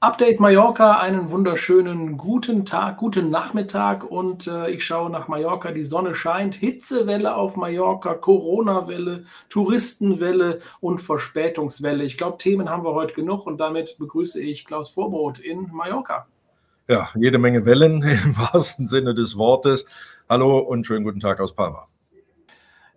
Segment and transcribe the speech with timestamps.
[0.00, 5.82] Update Mallorca, einen wunderschönen guten Tag, guten Nachmittag und äh, ich schaue nach Mallorca, die
[5.82, 12.04] Sonne scheint, Hitzewelle auf Mallorca, Corona-Welle, Touristenwelle und Verspätungswelle.
[12.04, 16.28] Ich glaube, Themen haben wir heute genug und damit begrüße ich Klaus Vorbrot in Mallorca.
[16.86, 19.84] Ja, jede Menge Wellen im wahrsten Sinne des Wortes.
[20.28, 21.88] Hallo und schönen guten Tag aus Palma.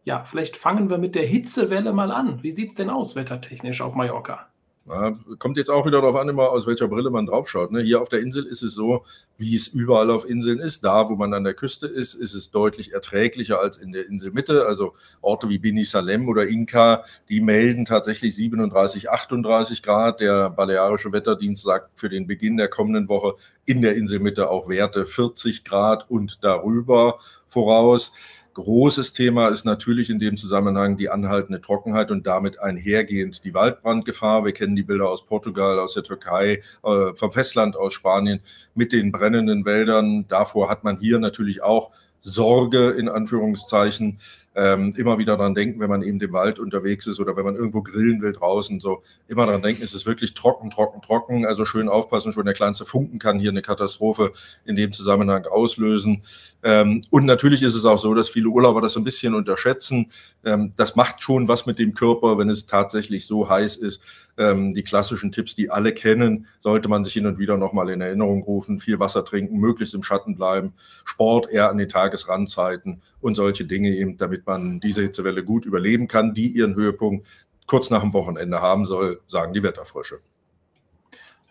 [0.04, 2.44] Ja, vielleicht fangen wir mit der Hitzewelle mal an.
[2.44, 4.51] Wie sieht es denn aus wettertechnisch auf Mallorca?
[4.90, 7.72] Ja, kommt jetzt auch wieder darauf an, immer aus welcher Brille man draufschaut.
[7.72, 7.82] Ne?
[7.82, 9.06] Hier auf der Insel ist es so,
[9.38, 10.84] wie es überall auf Inseln ist.
[10.84, 14.66] Da, wo man an der Küste ist, ist es deutlich erträglicher als in der Inselmitte.
[14.66, 20.20] Also Orte wie Bini Salem oder Inka, die melden tatsächlich 37, 38 Grad.
[20.20, 23.36] Der Balearische Wetterdienst sagt für den Beginn der kommenden Woche
[23.66, 28.14] in der Inselmitte auch Werte 40 Grad und darüber voraus.
[28.54, 34.44] Großes Thema ist natürlich in dem Zusammenhang die anhaltende Trockenheit und damit einhergehend die Waldbrandgefahr.
[34.44, 38.42] Wir kennen die Bilder aus Portugal, aus der Türkei, äh, vom Festland, aus Spanien
[38.76, 40.26] mit den brennenden Wäldern.
[40.28, 44.20] Davor hat man hier natürlich auch Sorge in Anführungszeichen
[44.54, 47.56] ähm, immer wieder dran denken, wenn man eben im Wald unterwegs ist oder wenn man
[47.56, 51.46] irgendwo grillen will draußen, so immer dran denken, ist es wirklich trocken, trocken, trocken.
[51.46, 54.34] Also schön aufpassen, schon der kleinste Funken kann hier eine Katastrophe
[54.66, 56.24] in dem Zusammenhang auslösen.
[56.64, 60.12] Ähm, und natürlich ist es auch so, dass viele Urlauber das so ein bisschen unterschätzen.
[60.44, 64.02] Ähm, das macht schon was mit dem Körper, wenn es tatsächlich so heiß ist.
[64.38, 68.02] Ähm, die klassischen Tipps, die alle kennen, sollte man sich hin und wieder nochmal in
[68.02, 68.80] Erinnerung rufen.
[68.80, 70.74] Viel Wasser trinken, möglichst im Schatten bleiben,
[71.06, 76.08] Sport eher an den Tagesrandzeiten und solche Dinge eben, damit man diese Hitzewelle gut überleben
[76.08, 77.28] kann, die ihren Höhepunkt
[77.68, 80.20] kurz nach dem Wochenende haben soll, sagen die Wetterfrösche.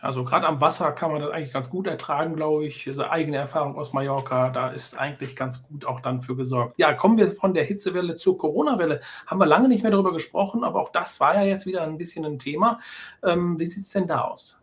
[0.02, 2.86] Also gerade am Wasser kann man das eigentlich ganz gut ertragen, glaube ich.
[2.86, 6.78] Also eigene Erfahrung aus Mallorca, da ist eigentlich ganz gut auch dann für gesorgt.
[6.78, 9.00] Ja, kommen wir von der Hitzewelle zur Corona-Welle.
[9.26, 11.98] Haben wir lange nicht mehr darüber gesprochen, aber auch das war ja jetzt wieder ein
[11.98, 12.78] bisschen ein Thema.
[13.22, 14.59] Ähm, wie sieht es denn da aus?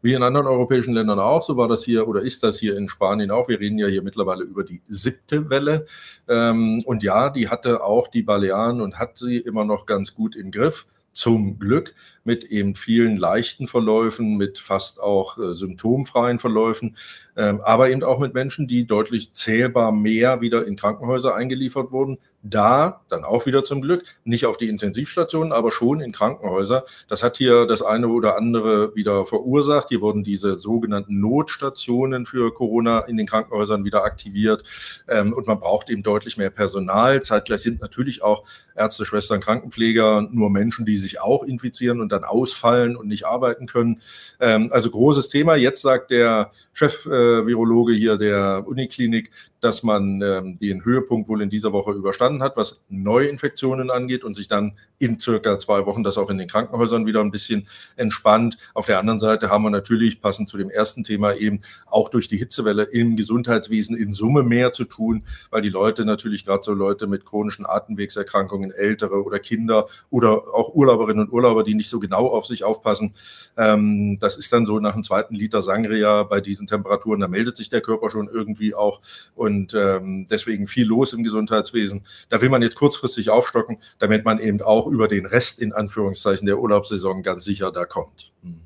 [0.00, 2.88] Wie in anderen europäischen Ländern auch, so war das hier oder ist das hier in
[2.88, 3.48] Spanien auch.
[3.48, 5.86] Wir reden ja hier mittlerweile über die siebte Welle.
[6.28, 10.36] Ähm, und ja, die hatte auch die Balearen und hat sie immer noch ganz gut
[10.36, 11.94] im Griff zum Glück
[12.28, 16.94] mit eben vielen leichten Verläufen, mit fast auch äh, symptomfreien Verläufen,
[17.38, 22.18] ähm, aber eben auch mit Menschen, die deutlich zählbar mehr wieder in Krankenhäuser eingeliefert wurden,
[22.42, 26.84] da dann auch wieder zum Glück, nicht auf die Intensivstationen, aber schon in Krankenhäuser.
[27.08, 29.88] Das hat hier das eine oder andere wieder verursacht.
[29.88, 34.62] Hier wurden diese sogenannten Notstationen für Corona in den Krankenhäusern wieder aktiviert.
[35.08, 37.22] Ähm, und man braucht eben deutlich mehr Personal.
[37.22, 38.44] Zeitgleich sind natürlich auch
[38.76, 43.66] Ärzte, Schwestern, Krankenpfleger nur Menschen, die sich auch infizieren und dann ausfallen und nicht arbeiten
[43.66, 44.00] können.
[44.40, 45.56] Ähm, also großes Thema.
[45.56, 51.72] Jetzt sagt der Chef-Virologe hier der Uniklinik, dass man ähm, den Höhepunkt wohl in dieser
[51.72, 56.30] Woche überstanden hat, was Neuinfektionen angeht und sich dann in circa zwei Wochen das auch
[56.30, 58.58] in den Krankenhäusern wieder ein bisschen entspannt.
[58.74, 62.28] Auf der anderen Seite haben wir natürlich, passend zu dem ersten Thema eben, auch durch
[62.28, 66.72] die Hitzewelle im Gesundheitswesen in Summe mehr zu tun, weil die Leute natürlich gerade so
[66.72, 71.98] Leute mit chronischen Atemwegserkrankungen, ältere oder Kinder oder auch Urlauberinnen und Urlauber, die nicht so
[72.00, 73.14] genau auf sich aufpassen,
[73.56, 77.56] ähm, das ist dann so nach einem zweiten Liter Sangria bei diesen Temperaturen, da meldet
[77.56, 79.00] sich der Körper schon irgendwie auch.
[79.34, 82.06] Und und ähm, deswegen viel los im Gesundheitswesen.
[82.28, 86.46] Da will man jetzt kurzfristig aufstocken, damit man eben auch über den Rest in Anführungszeichen
[86.46, 88.30] der Urlaubssaison ganz sicher da kommt.
[88.42, 88.60] Hm.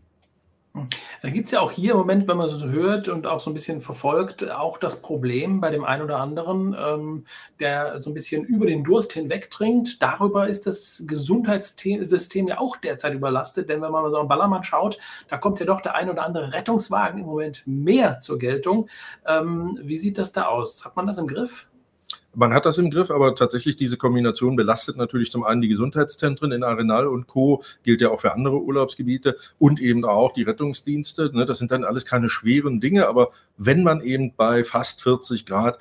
[1.20, 3.50] Da gibt es ja auch hier im Moment, wenn man so hört und auch so
[3.50, 7.24] ein bisschen verfolgt, auch das Problem bei dem einen oder anderen, ähm,
[7.60, 10.02] der so ein bisschen über den Durst hinweg trinkt.
[10.02, 14.64] Darüber ist das Gesundheitssystem ja auch derzeit überlastet, denn wenn man mal so einen Ballermann
[14.64, 18.88] schaut, da kommt ja doch der ein oder andere Rettungswagen im Moment mehr zur Geltung.
[19.26, 20.86] Ähm, wie sieht das da aus?
[20.86, 21.66] Hat man das im Griff?
[22.34, 26.52] Man hat das im Griff, aber tatsächlich diese Kombination belastet natürlich zum einen die Gesundheitszentren
[26.52, 31.30] in Arenal und Co., gilt ja auch für andere Urlaubsgebiete und eben auch die Rettungsdienste.
[31.34, 31.44] Ne?
[31.44, 35.78] Das sind dann alles keine schweren Dinge, aber wenn man eben bei fast 40 Grad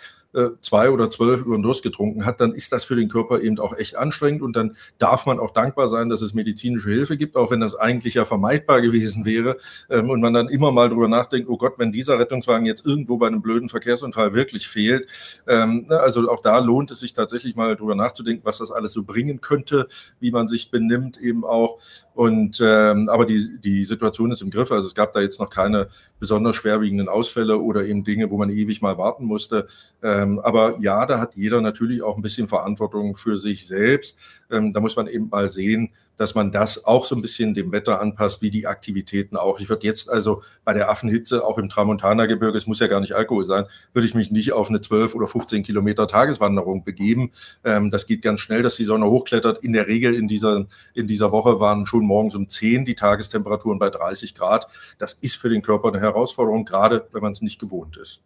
[0.62, 3.59] zwei oder zwölf über den Durst getrunken hat, dann ist das für den Körper eben
[3.59, 7.36] auch echt anstrengend und dann darf man auch dankbar sein, dass es medizinische Hilfe gibt,
[7.36, 9.58] auch wenn das eigentlich ja vermeidbar gewesen wäre
[9.90, 13.17] ähm, und man dann immer mal drüber nachdenkt, oh Gott, wenn dieser Rettungswagen jetzt irgendwo
[13.17, 15.08] bei einem blöden Verkehrsunfall wirklich fehlt,
[15.47, 19.03] ähm, also auch da lohnt es sich tatsächlich mal drüber nachzudenken, was das alles so
[19.03, 19.88] bringen könnte,
[20.20, 21.79] wie man sich benimmt eben auch
[22.22, 25.50] und ähm, aber die, die Situation ist im Griff, also es gab da jetzt noch
[25.50, 25.88] keine
[26.20, 29.68] besonders schwerwiegenden Ausfälle oder eben Dinge, wo man ewig mal warten musste.
[30.03, 34.18] Äh, Ähm, aber ja, da hat jeder natürlich auch ein bisschen Verantwortung für sich selbst.
[34.50, 37.72] Ähm, da muss man eben mal sehen, dass man das auch so ein bisschen dem
[37.72, 39.59] Wetter anpasst, wie die Aktivitäten auch.
[39.59, 43.16] Ich würde jetzt also bei der Affenhitze, auch im Tramontana-Gebirge, es muss ja gar nicht
[43.16, 47.31] Alkohol sein, würde ich mich nicht auf eine 12 oder 15 Kilometer Tageswanderung begeben.
[47.63, 49.63] Ähm, das geht ganz schnell, dass die Sonne hochklettert.
[49.63, 53.79] In der Regel in dieser, in dieser Woche waren schon morgens um 10 die Tagestemperaturen
[53.79, 54.67] bei 30 Grad.
[54.97, 58.22] Das ist für den Körper eine Herausforderung, gerade wenn man es nicht gewohnt ist.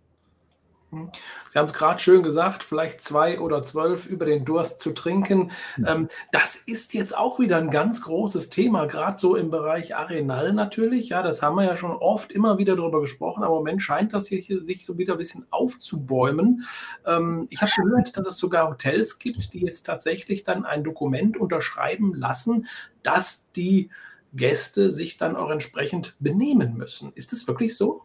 [0.91, 1.09] Hm.
[1.49, 5.51] Sie haben es gerade schön gesagt, vielleicht zwei oder zwölf über den Durst zu trinken.
[5.75, 5.85] Hm.
[5.87, 10.53] Ähm, das ist jetzt auch wieder ein ganz großes Thema, gerade so im Bereich Arenal
[10.53, 11.09] natürlich.
[11.09, 14.13] Ja, das haben wir ja schon oft immer wieder darüber gesprochen, aber im Moment scheint
[14.13, 16.65] das hier sich so wieder ein bisschen aufzubäumen.
[17.05, 21.38] Ähm, ich habe gehört, dass es sogar Hotels gibt, die jetzt tatsächlich dann ein Dokument
[21.38, 22.67] unterschreiben lassen,
[23.03, 23.89] dass die
[24.33, 27.11] Gäste sich dann auch entsprechend benehmen müssen.
[27.15, 28.04] Ist das wirklich so?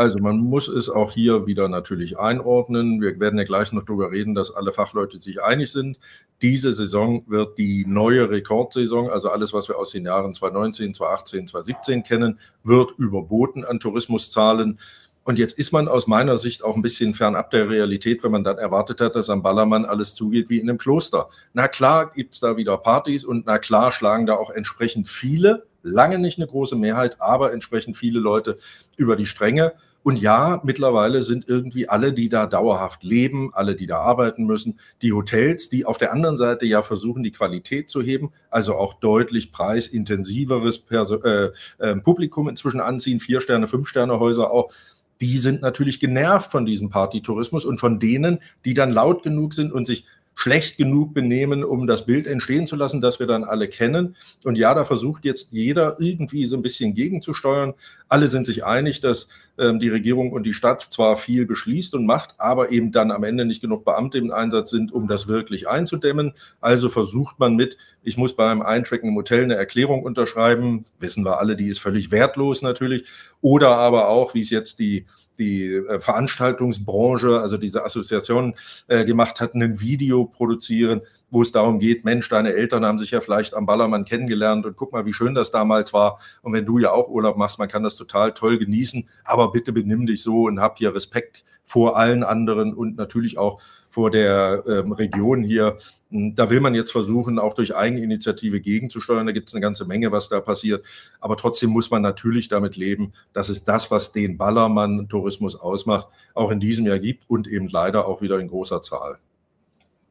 [0.00, 3.02] Also man muss es auch hier wieder natürlich einordnen.
[3.02, 5.98] Wir werden ja gleich noch darüber reden, dass alle Fachleute sich einig sind.
[6.40, 11.48] Diese Saison wird die neue Rekordsaison, also alles, was wir aus den Jahren 2019, 2018,
[11.48, 14.78] 2017 kennen, wird überboten an Tourismuszahlen.
[15.24, 18.42] Und jetzt ist man aus meiner Sicht auch ein bisschen fernab der Realität, wenn man
[18.42, 21.28] dann erwartet hat, dass am Ballermann alles zugeht wie in einem Kloster.
[21.52, 25.66] Na klar gibt es da wieder Partys und na klar schlagen da auch entsprechend viele,
[25.82, 28.56] lange nicht eine große Mehrheit, aber entsprechend viele Leute
[28.96, 29.74] über die Stränge.
[30.02, 34.78] Und ja, mittlerweile sind irgendwie alle, die da dauerhaft leben, alle, die da arbeiten müssen,
[35.02, 38.94] die Hotels, die auf der anderen Seite ja versuchen, die Qualität zu heben, also auch
[38.94, 44.72] deutlich preisintensiveres Perso äh, äh, Publikum inzwischen anziehen, vier Sterne, fünf Sterne Häuser auch,
[45.20, 49.70] die sind natürlich genervt von diesem Partytourismus und von denen, die dann laut genug sind
[49.70, 50.06] und sich
[50.40, 54.16] schlecht genug benehmen, um das Bild entstehen zu lassen, das wir dann alle kennen.
[54.42, 57.74] Und ja, da versucht jetzt jeder irgendwie so ein bisschen gegenzusteuern.
[58.08, 59.28] Alle sind sich einig, dass
[59.58, 63.22] ähm, die Regierung und die Stadt zwar viel beschließt und macht, aber eben dann am
[63.22, 66.32] Ende nicht genug Beamte im Einsatz sind, um das wirklich einzudämmen.
[66.62, 70.86] Also versucht man mit, ich muss beim Einchecken im Hotel eine Erklärung unterschreiben.
[71.00, 73.04] Wissen wir alle, die ist völlig wertlos natürlich.
[73.42, 75.04] Oder aber auch, wie es jetzt die
[75.38, 78.54] die äh, Veranstaltungsbranche, also diese Assoziation
[78.88, 83.12] äh, gemacht hat, ein Video produzieren, wo es darum geht, Mensch, deine Eltern haben sich
[83.12, 86.18] ja vielleicht am Ballermann kennengelernt und guck mal, wie schön das damals war.
[86.42, 89.72] Und wenn du ja auch Urlaub machst, man kann das total toll genießen, aber bitte
[89.72, 94.62] benimm dich so und hab hier Respekt vor allen anderen und natürlich auch vor der
[94.66, 95.78] ähm, Region hier.
[96.10, 99.26] Hm, da will man jetzt versuchen, auch durch Eigeninitiative gegenzusteuern.
[99.26, 100.84] Da gibt es eine ganze Menge, was da passiert.
[101.20, 106.50] Aber trotzdem muss man natürlich damit leben, dass es das, was den Ballermann-Tourismus ausmacht, auch
[106.50, 109.18] in diesem Jahr gibt und eben leider auch wieder in großer Zahl.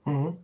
[0.06, 0.38] Mhm.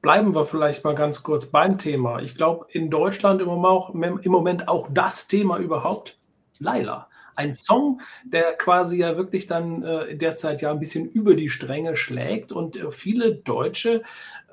[0.00, 2.22] Bleiben wir vielleicht mal ganz kurz beim Thema.
[2.22, 6.18] Ich glaube, in Deutschland im Moment auch das Thema überhaupt,
[6.58, 11.50] Laila ein Song, der quasi ja wirklich dann äh, derzeit ja ein bisschen über die
[11.50, 14.02] Stränge schlägt und äh, viele deutsche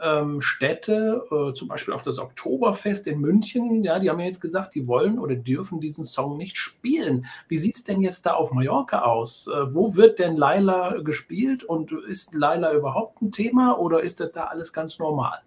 [0.02, 4.42] ähm, Städte, äh, zum Beispiel auch das Oktoberfest in München, ja, die haben ja jetzt
[4.42, 7.26] gesagt, die wollen oder dürfen diesen Song nicht spielen.
[7.48, 9.48] Wie sieht es denn jetzt da auf Mallorca aus?
[9.48, 14.32] Äh, wo wird denn Laila gespielt und ist Laila überhaupt ein Thema oder ist das
[14.32, 15.42] da alles ganz normal?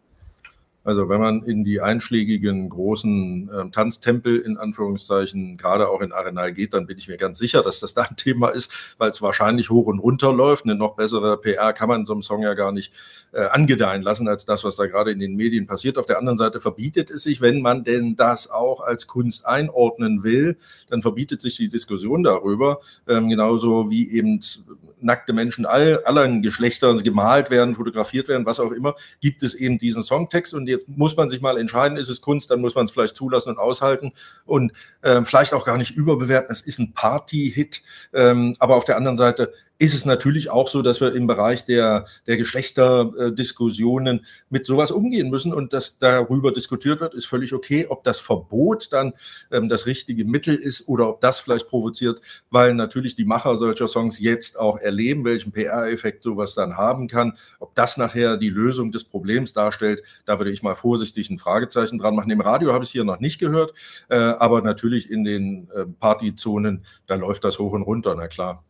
[0.83, 6.53] Also wenn man in die einschlägigen großen äh, Tanztempel in Anführungszeichen, gerade auch in Arenal
[6.53, 9.21] geht, dann bin ich mir ganz sicher, dass das da ein Thema ist, weil es
[9.21, 10.65] wahrscheinlich hoch und runter läuft.
[10.65, 12.95] Eine noch bessere PR kann man so einem Song ja gar nicht
[13.33, 15.99] äh, angedeihen lassen, als das, was da gerade in den Medien passiert.
[15.99, 20.25] Auf der anderen Seite verbietet es sich, wenn man denn das auch als Kunst einordnen
[20.25, 20.57] will,
[20.89, 24.41] dann verbietet sich die Diskussion darüber, ähm, genauso wie eben
[25.03, 29.79] nackte Menschen all, aller Geschlechter gemalt werden, fotografiert werden, was auch immer, gibt es eben
[29.79, 32.87] diesen Songtext und jetzt muss man sich mal entscheiden, ist es Kunst, dann muss man
[32.87, 34.13] es vielleicht zulassen und aushalten
[34.45, 34.73] und
[35.03, 36.51] äh, vielleicht auch gar nicht überbewerten.
[36.51, 40.83] Es ist ein Party-Hit, ähm, aber auf der anderen Seite ist es natürlich auch so,
[40.83, 47.01] dass wir im Bereich der, der Geschlechterdiskussionen mit sowas umgehen müssen und dass darüber diskutiert
[47.01, 47.87] wird, ist völlig okay.
[47.89, 49.15] Ob das Verbot dann
[49.51, 52.21] ähm, das richtige Mittel ist oder ob das vielleicht provoziert,
[52.51, 57.39] weil natürlich die Macher solcher Songs jetzt auch erleben, welchen PR-Effekt sowas dann haben kann.
[57.59, 61.97] Ob das nachher die Lösung des Problems darstellt, da würde ich mal vorsichtig ein Fragezeichen
[61.97, 62.31] dran machen.
[62.31, 63.73] Im Radio habe ich es hier noch nicht gehört,
[64.11, 68.63] äh, aber natürlich in den äh, Partyzonen, da läuft das hoch und runter, na klar.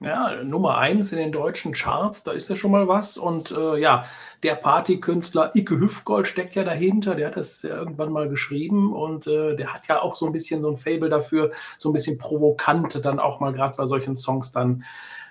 [0.00, 3.16] Ja, Nummer eins in den deutschen Charts, da ist ja schon mal was.
[3.16, 4.04] Und äh, ja,
[4.42, 7.14] der Partykünstler Ike Hüftgold steckt ja dahinter.
[7.14, 10.32] Der hat das ja irgendwann mal geschrieben und äh, der hat ja auch so ein
[10.32, 14.16] bisschen so ein Fable dafür, so ein bisschen provokant dann auch mal gerade bei solchen
[14.16, 14.84] Songs dann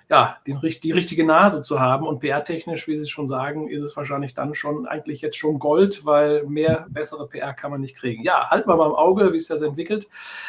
[0.08, 2.06] ja, die, die richtige Nase zu haben.
[2.06, 6.04] Und PR-technisch, wie Sie schon sagen, ist es wahrscheinlich dann schon eigentlich jetzt schon Gold,
[6.04, 8.22] weil mehr bessere PR kann man nicht kriegen.
[8.22, 10.08] Ja, halten wir mal im Auge, wie sich das entwickelt.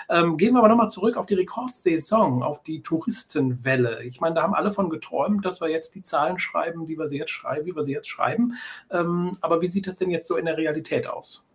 [0.09, 4.03] Ähm, gehen wir aber nochmal zurück auf die Rekordsaison, auf die Touristenwelle.
[4.03, 7.07] Ich meine, da haben alle von geträumt, dass wir jetzt die Zahlen schreiben, die wir
[7.07, 8.53] sie jetzt schreiben, wie wir sie jetzt schreiben.
[8.91, 11.47] Ähm, aber wie sieht das denn jetzt so in der Realität aus?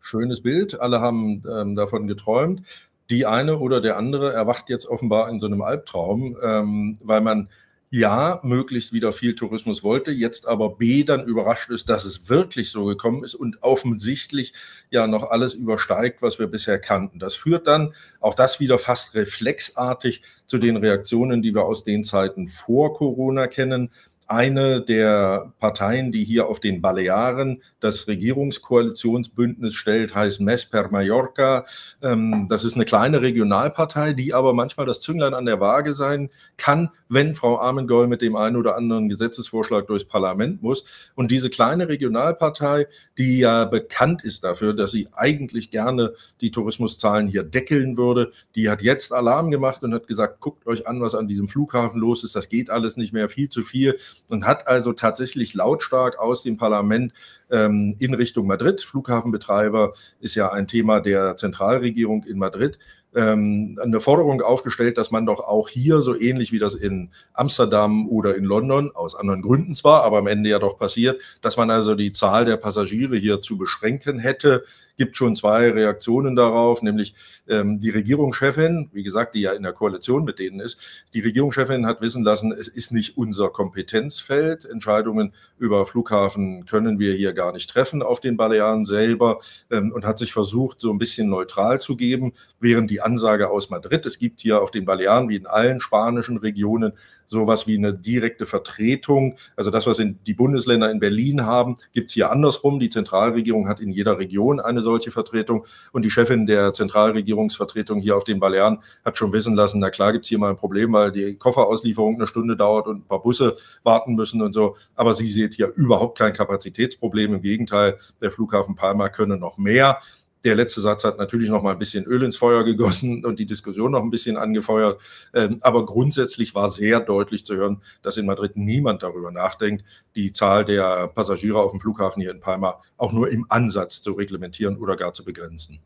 [0.00, 0.80] Schönes Bild.
[0.80, 2.62] Alle haben ähm, davon geträumt
[3.10, 7.48] die eine oder der andere erwacht jetzt offenbar in so einem Albtraum, ähm, weil man
[7.90, 12.72] ja möglichst wieder viel Tourismus wollte, jetzt aber B dann überrascht ist, dass es wirklich
[12.72, 14.52] so gekommen ist und offensichtlich
[14.90, 17.20] ja noch alles übersteigt, was wir bisher kannten.
[17.20, 22.02] Das führt dann auch das wieder fast reflexartig zu den Reaktionen, die wir aus den
[22.02, 23.90] Zeiten vor Corona kennen
[24.28, 31.66] eine der Parteien, die hier auf den Balearen das Regierungskoalitionsbündnis stellt, heißt Mes per Mallorca.
[32.02, 36.30] Ähm, das ist eine kleine Regionalpartei, die aber manchmal das Zünglein an der Waage sein
[36.56, 40.84] kann, wenn Frau Armengol mit dem einen oder anderen Gesetzesvorschlag durchs Parlament muss.
[41.14, 42.86] Und diese kleine Regionalpartei,
[43.18, 48.70] die ja bekannt ist dafür, dass sie eigentlich gerne die Tourismuszahlen hier deckeln würde, die
[48.70, 52.24] hat jetzt Alarm gemacht und hat gesagt, guckt euch an, was an diesem Flughafen los
[52.24, 52.36] ist.
[52.36, 56.56] Das geht alles nicht mehr, viel zu viel und hat also tatsächlich lautstark aus dem
[56.56, 57.12] Parlament
[57.50, 62.78] ähm, in Richtung Madrid, Flughafenbetreiber ist ja ein Thema der Zentralregierung in Madrid,
[63.14, 68.08] ähm, eine Forderung aufgestellt, dass man doch auch hier, so ähnlich wie das in Amsterdam
[68.08, 71.70] oder in London, aus anderen Gründen zwar, aber am Ende ja doch passiert, dass man
[71.70, 74.64] also die Zahl der Passagiere hier zu beschränken hätte
[74.96, 77.14] gibt schon zwei Reaktionen darauf, nämlich
[77.48, 80.78] ähm, die Regierungschefin, wie gesagt, die ja in der Koalition mit denen ist,
[81.12, 84.64] die Regierungschefin hat wissen lassen, es ist nicht unser Kompetenzfeld.
[84.64, 89.40] Entscheidungen über Flughafen können wir hier gar nicht treffen auf den Balearen selber
[89.70, 93.70] ähm, und hat sich versucht, so ein bisschen neutral zu geben, während die Ansage aus
[93.70, 96.92] Madrid, es gibt hier auf den Balearen wie in allen spanischen Regionen
[97.26, 99.36] sowas wie eine direkte Vertretung.
[99.56, 102.78] Also das, was in, die Bundesländer in Berlin haben, gibt es hier andersrum.
[102.78, 105.66] Die Zentralregierung hat in jeder Region eine solche Vertretung.
[105.92, 110.12] Und die Chefin der Zentralregierungsvertretung hier auf den Balearen hat schon wissen lassen, na klar
[110.12, 113.22] gibt es hier mal ein Problem, weil die Kofferauslieferung eine Stunde dauert und ein paar
[113.22, 114.76] Busse warten müssen und so.
[114.94, 117.34] Aber sie sieht hier überhaupt kein Kapazitätsproblem.
[117.34, 120.00] Im Gegenteil, der Flughafen Palma könne noch mehr.
[120.44, 123.46] Der letzte Satz hat natürlich noch mal ein bisschen Öl ins Feuer gegossen und die
[123.46, 125.00] Diskussion noch ein bisschen angefeuert.
[125.32, 129.84] Ähm, aber grundsätzlich war sehr deutlich zu hören, dass in Madrid niemand darüber nachdenkt,
[130.14, 134.12] die Zahl der Passagiere auf dem Flughafen hier in Palma auch nur im Ansatz zu
[134.12, 135.80] reglementieren oder gar zu begrenzen.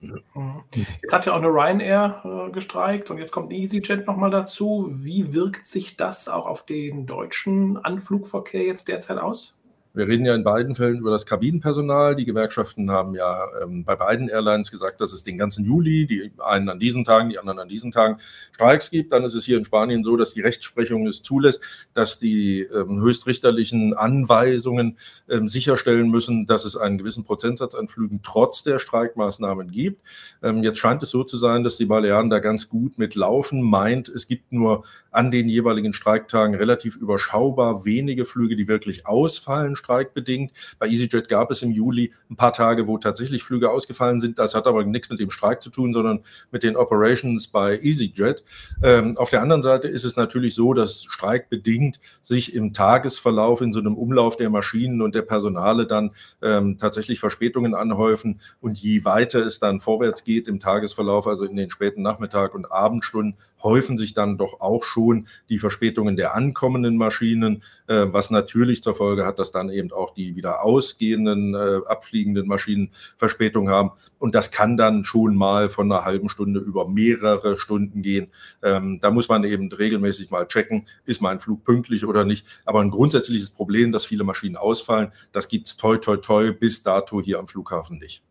[0.00, 0.64] Mhm.
[1.02, 4.90] Jetzt hat ja auch eine Ryanair äh, gestreikt und jetzt kommt EasyJet nochmal dazu.
[4.92, 9.55] Wie wirkt sich das auch auf den deutschen Anflugverkehr jetzt derzeit aus?
[9.96, 12.16] Wir reden ja in beiden Fällen über das Kabinenpersonal.
[12.16, 16.32] Die Gewerkschaften haben ja ähm, bei beiden Airlines gesagt, dass es den ganzen Juli, die
[16.38, 18.18] einen an diesen Tagen, die anderen an diesen Tagen
[18.52, 19.12] Streiks gibt.
[19.12, 21.62] Dann ist es hier in Spanien so, dass die Rechtsprechung es zulässt,
[21.94, 24.98] dass die ähm, höchstrichterlichen Anweisungen
[25.30, 30.02] ähm, sicherstellen müssen, dass es einen gewissen Prozentsatz an Flügen trotz der Streikmaßnahmen gibt.
[30.42, 34.10] Ähm, jetzt scheint es so zu sein, dass die Balearen da ganz gut mitlaufen, meint,
[34.10, 40.52] es gibt nur an den jeweiligen Streiktagen relativ überschaubar wenige Flüge, die wirklich ausfallen streikbedingt.
[40.78, 44.38] Bei EasyJet gab es im Juli ein paar Tage, wo tatsächlich Flüge ausgefallen sind.
[44.38, 48.42] Das hat aber nichts mit dem Streik zu tun, sondern mit den Operations bei EasyJet.
[48.82, 53.72] Ähm, auf der anderen Seite ist es natürlich so, dass streikbedingt sich im Tagesverlauf in
[53.72, 56.10] so einem Umlauf der Maschinen und der Personale dann
[56.42, 58.40] ähm, tatsächlich Verspätungen anhäufen.
[58.60, 62.70] Und je weiter es dann vorwärts geht im Tagesverlauf, also in den späten Nachmittag und
[62.72, 68.82] Abendstunden, häufen sich dann doch auch schon die Verspätungen der ankommenden Maschinen, äh, was natürlich
[68.82, 73.90] zur Folge hat, dass dann eben auch die wieder ausgehenden, äh, abfliegenden Maschinen Verspätung haben.
[74.18, 78.28] Und das kann dann schon mal von einer halben Stunde über mehrere Stunden gehen.
[78.62, 82.46] Ähm, da muss man eben regelmäßig mal checken, ist mein Flug pünktlich oder nicht.
[82.64, 86.82] Aber ein grundsätzliches Problem, dass viele Maschinen ausfallen, das gibt es toi toi toi bis
[86.82, 88.25] dato hier am Flughafen nicht.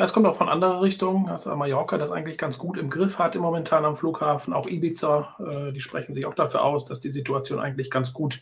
[0.00, 1.28] Das kommt auch von anderer Richtung.
[1.28, 4.54] Also Mallorca das eigentlich ganz gut im Griff hat im momentan am Flughafen.
[4.54, 8.40] Auch Ibiza, äh, die sprechen sich auch dafür aus, dass die Situation eigentlich ganz gut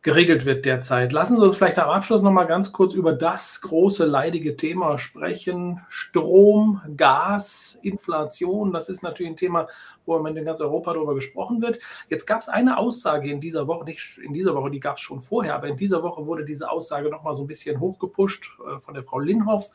[0.00, 1.12] geregelt wird derzeit.
[1.12, 4.98] Lassen Sie uns vielleicht am Abschluss noch mal ganz kurz über das große leidige Thema
[4.98, 5.82] sprechen.
[5.90, 9.68] Strom, Gas, Inflation, das ist natürlich ein Thema,
[10.06, 11.78] wo im Moment in ganz Europa darüber gesprochen wird.
[12.08, 15.02] Jetzt gab es eine Aussage in dieser Woche, nicht in dieser Woche, die gab es
[15.02, 18.56] schon vorher, aber in dieser Woche wurde diese Aussage noch mal so ein bisschen hochgepusht
[18.66, 19.70] äh, von der Frau Linhoff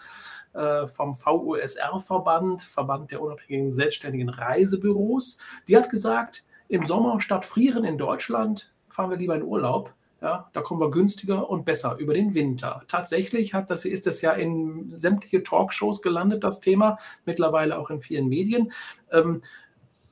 [0.87, 5.37] vom VUSR-Verband, Verband der unabhängigen selbstständigen Reisebüros.
[5.67, 9.93] Die hat gesagt, im Sommer statt frieren in Deutschland fahren wir lieber in Urlaub.
[10.21, 12.81] Ja, da kommen wir günstiger und besser über den Winter.
[12.87, 18.01] Tatsächlich hat das, ist das ja in sämtliche Talkshows gelandet, das Thema, mittlerweile auch in
[18.01, 18.71] vielen Medien.
[19.11, 19.41] Ähm,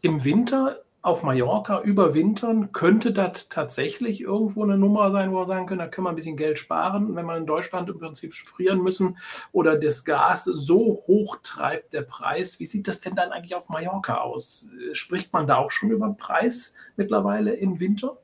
[0.02, 5.66] Im Winter auf Mallorca überwintern, könnte das tatsächlich irgendwo eine Nummer sein, wo wir sagen
[5.66, 8.82] können, da können wir ein bisschen Geld sparen, wenn wir in Deutschland im Prinzip frieren
[8.82, 9.18] müssen
[9.52, 12.58] oder das Gas so hoch treibt, der Preis.
[12.62, 14.70] Wie sieht das denn dann eigentlich auf Mallorca aus?
[14.94, 18.18] Spricht man da auch schon über den Preis mittlerweile im Winter?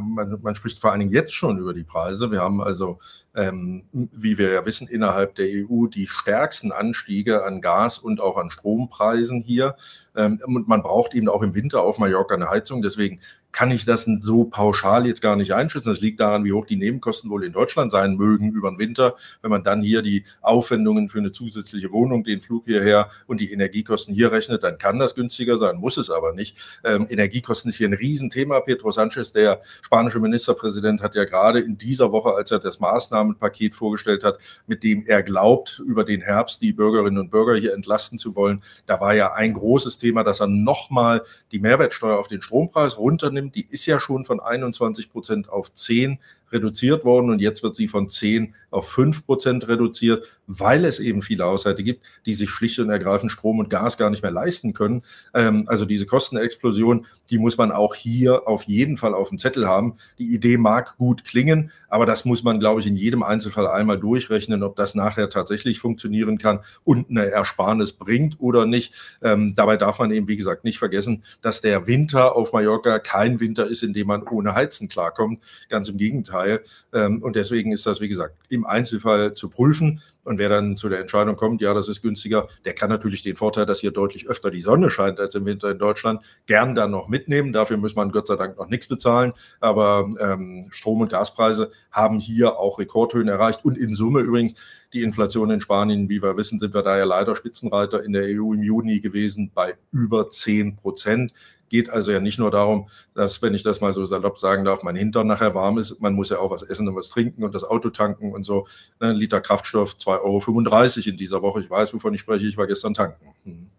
[0.00, 2.30] Man, man, spricht vor allen Dingen jetzt schon über die Preise.
[2.30, 2.98] Wir haben also,
[3.34, 8.36] ähm, wie wir ja wissen, innerhalb der EU die stärksten Anstiege an Gas- und auch
[8.36, 9.76] an Strompreisen hier.
[10.16, 12.82] Ähm, und man braucht eben auch im Winter auf Mallorca eine Heizung.
[12.82, 13.20] Deswegen
[13.52, 15.88] kann ich das so pauschal jetzt gar nicht einschätzen.
[15.88, 19.16] Das liegt daran, wie hoch die Nebenkosten wohl in Deutschland sein mögen über den Winter.
[19.42, 23.50] Wenn man dann hier die Aufwendungen für eine zusätzliche Wohnung, den Flug hierher und die
[23.50, 26.56] Energiekosten hier rechnet, dann kann das günstiger sein, muss es aber nicht.
[26.84, 28.60] Ähm, Energiekosten ist hier ein Riesenthema.
[28.60, 33.74] Pedro Sanchez, der spanische Ministerpräsident, hat ja gerade in dieser Woche, als er das Maßnahmenpaket
[33.74, 38.18] vorgestellt hat, mit dem er glaubt, über den Herbst die Bürgerinnen und Bürger hier entlasten
[38.18, 42.42] zu wollen, da war ja ein großes Thema, dass er nochmal die Mehrwertsteuer auf den
[42.42, 46.18] Strompreis runternimmt nimmt, die ist ja schon von 21 Prozent auf 10
[46.52, 51.22] reduziert worden und jetzt wird sie von 10 auf 5 Prozent reduziert, weil es eben
[51.22, 54.72] viele Haushalte gibt, die sich schlicht und ergreifend Strom und Gas gar nicht mehr leisten
[54.72, 55.02] können.
[55.34, 59.68] Ähm, also diese Kostenexplosion, die muss man auch hier auf jeden Fall auf dem Zettel
[59.68, 59.96] haben.
[60.18, 63.98] Die Idee mag gut klingen, aber das muss man, glaube ich, in jedem Einzelfall einmal
[63.98, 68.94] durchrechnen, ob das nachher tatsächlich funktionieren kann und eine Ersparnis bringt oder nicht.
[69.22, 73.40] Ähm, dabei darf man eben, wie gesagt, nicht vergessen, dass der Winter auf Mallorca kein
[73.40, 75.42] Winter ist, in dem man ohne Heizen klarkommt.
[75.68, 76.37] Ganz im Gegenteil.
[76.38, 76.64] Gegenteil.
[76.92, 80.00] Ähm, und deswegen ist das, wie gesagt, im Einzelfall zu prüfen.
[80.24, 83.36] Und wer dann zu der Entscheidung kommt, ja, das ist günstiger, der kann natürlich den
[83.36, 86.90] Vorteil, dass hier deutlich öfter die Sonne scheint als im Winter in Deutschland, gern dann
[86.90, 87.52] noch mitnehmen.
[87.52, 89.32] Dafür muss man Gott sei Dank noch nichts bezahlen.
[89.60, 93.64] Aber ähm, Strom- und Gaspreise haben hier auch Rekordhöhen erreicht.
[93.64, 94.54] Und in Summe übrigens
[94.92, 98.24] die Inflation in Spanien, wie wir wissen, sind wir da ja leider Spitzenreiter in der
[98.24, 101.32] EU im Juni gewesen bei über 10 Prozent.
[101.68, 104.82] Geht also ja nicht nur darum, dass, wenn ich das mal so salopp sagen darf,
[104.82, 106.00] mein Hintern nachher warm ist.
[106.00, 108.66] Man muss ja auch was essen und was trinken und das Auto tanken und so.
[109.00, 111.60] Ein Liter Kraftstoff 2,35 Euro in dieser Woche.
[111.60, 112.46] Ich weiß, wovon ich spreche.
[112.46, 113.34] Ich war gestern tanken.
[113.44, 113.70] Hm.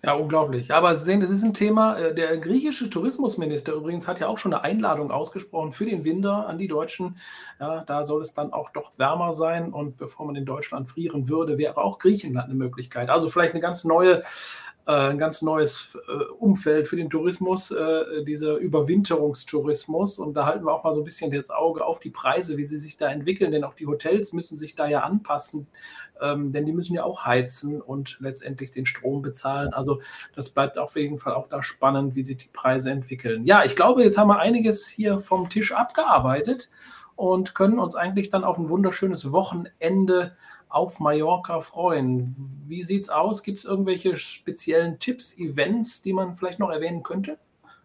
[0.00, 0.72] Ja, unglaublich.
[0.72, 1.98] Aber Sie sehen, es ist ein Thema.
[1.98, 6.46] Äh, der griechische Tourismusminister übrigens hat ja auch schon eine Einladung ausgesprochen für den Winter
[6.46, 7.16] an die Deutschen.
[7.58, 9.72] Ja, da soll es dann auch doch wärmer sein.
[9.72, 13.10] Und bevor man in Deutschland frieren würde, wäre auch Griechenland eine Möglichkeit.
[13.10, 14.22] Also vielleicht eine ganz neue
[14.92, 20.18] ein ganz neues äh, Umfeld für den Tourismus, äh, dieser Überwinterungstourismus.
[20.18, 22.66] Und da halten wir auch mal so ein bisschen das Auge auf die Preise, wie
[22.66, 25.66] sie sich da entwickeln, denn auch die Hotels müssen sich da ja anpassen,
[26.22, 29.74] ähm, denn die müssen ja auch heizen und letztendlich den Strom bezahlen.
[29.74, 30.00] Also
[30.34, 33.44] das bleibt auf jeden Fall auch da spannend, wie sich die Preise entwickeln.
[33.44, 36.70] Ja, ich glaube, jetzt haben wir einiges hier vom Tisch abgearbeitet
[37.14, 40.36] und können uns eigentlich dann auf ein wunderschönes Wochenende
[40.68, 42.34] auf Mallorca freuen.
[42.66, 43.42] Wie sieht es aus?
[43.42, 47.38] Gibt es irgendwelche speziellen Tipps, Events, die man vielleicht noch erwähnen könnte?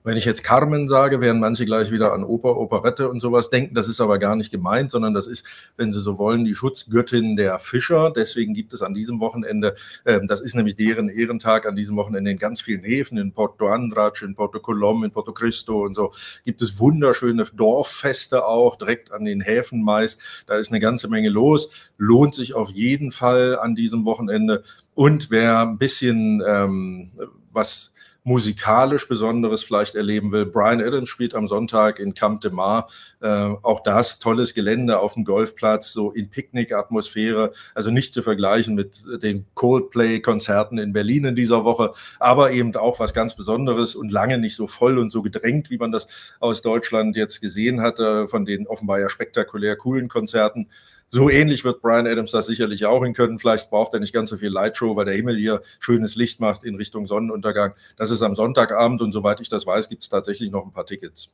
[0.03, 3.73] Wenn ich jetzt Carmen sage, werden manche gleich wieder an Oper, Operette und sowas denken.
[3.73, 5.45] Das ist aber gar nicht gemeint, sondern das ist,
[5.77, 8.11] wenn Sie so wollen, die Schutzgöttin der Fischer.
[8.13, 12.31] Deswegen gibt es an diesem Wochenende, äh, das ist nämlich deren Ehrentag an diesem Wochenende
[12.31, 16.11] in ganz vielen Häfen, in Porto Andrach, in Porto Colom, in Porto Cristo und so,
[16.43, 20.21] gibt es wunderschöne Dorffeste auch, direkt an den Häfen meist.
[20.47, 21.69] Da ist eine ganze Menge los.
[21.97, 24.63] Lohnt sich auf jeden Fall an diesem Wochenende.
[24.95, 27.09] Und wer ein bisschen ähm,
[27.53, 27.92] was
[28.23, 30.45] musikalisch Besonderes vielleicht erleben will.
[30.45, 32.89] Brian Adams spielt am Sonntag in Camp de Mar.
[33.21, 37.51] Äh, auch das tolles Gelände auf dem Golfplatz, so in Picknick-Atmosphäre.
[37.75, 42.99] Also nicht zu vergleichen mit den Coldplay-Konzerten in Berlin in dieser Woche, aber eben auch
[42.99, 46.07] was ganz Besonderes und lange nicht so voll und so gedrängt, wie man das
[46.39, 50.69] aus Deutschland jetzt gesehen hatte, von den offenbar ja spektakulär coolen Konzerten.
[51.13, 53.37] So ähnlich wird Brian Adams das sicherlich auch hin können.
[53.37, 56.63] Vielleicht braucht er nicht ganz so viel Lightshow, weil der Himmel hier schönes Licht macht
[56.63, 57.75] in Richtung Sonnenuntergang.
[57.97, 60.87] Das ist am Sonntagabend und soweit ich das weiß, gibt es tatsächlich noch ein paar
[60.87, 61.31] Tickets.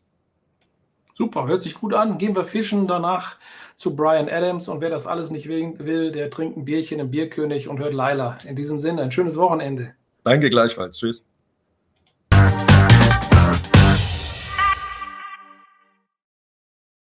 [1.18, 2.18] Super, hört sich gut an.
[2.18, 3.38] Gehen wir fischen danach
[3.78, 7.70] zu Brian Adams und wer das alles nicht will, der trinkt ein Bierchen im Bierkönig
[7.70, 8.38] und hört Laila.
[8.46, 9.94] In diesem Sinne, ein schönes Wochenende.
[10.26, 11.00] Danke gleichfalls.
[11.00, 11.24] Tschüss.